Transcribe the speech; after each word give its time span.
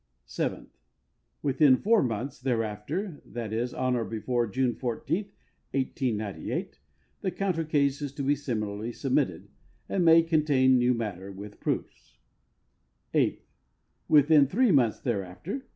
Seventh. 0.25 0.79
Within 1.43 1.77
four 1.77 2.01
months 2.01 2.39
thereafter, 2.41 3.21
/. 3.27 3.33
c, 3.69 3.75
on 3.75 3.95
or 3.95 4.03
before 4.03 4.47
June 4.47 4.73
14, 4.73 5.25
1898, 5.75 6.79
the 7.21 7.29
counter 7.29 7.63
case 7.63 8.01
is 8.01 8.11
to 8.13 8.23
be 8.23 8.33
similarly 8.33 8.91
submitted, 8.91 9.49
and 9.87 10.03
may 10.03 10.23
contain 10.23 10.79
new 10.79 10.95
matter, 10.95 11.31
with 11.31 11.59
proofs. 11.59 12.17
Eighth. 13.13 13.45
Within 14.09 14.47
three 14.47 14.71
months 14.71 14.99
thereafter 14.99 15.67